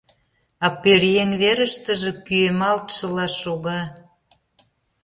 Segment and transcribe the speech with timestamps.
[0.65, 3.81] А пӧръеҥ верыштыже кӱэмалтшыла шога.